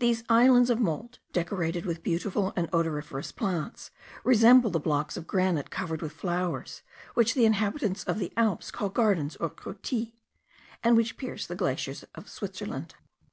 These 0.00 0.24
islands 0.28 0.70
of 0.70 0.80
mould, 0.80 1.20
decorated 1.32 1.86
with 1.86 2.02
beautiful 2.02 2.52
and 2.56 2.68
odoriferous 2.74 3.30
plants, 3.30 3.92
resemble 4.24 4.70
the 4.70 4.80
blocks 4.80 5.16
of 5.16 5.28
granite 5.28 5.70
covered 5.70 6.02
with 6.02 6.10
flowers, 6.14 6.82
which 7.14 7.34
the 7.34 7.44
inhabitants 7.46 8.02
of 8.02 8.18
the 8.18 8.32
Alps 8.36 8.72
call 8.72 8.88
gardens 8.88 9.36
or 9.36 9.48
courtils, 9.48 10.08
and 10.82 10.96
which 10.96 11.16
pierce 11.16 11.46
the 11.46 11.54
glaciers 11.54 12.04
of 12.16 12.28
Switzerland. 12.28 12.96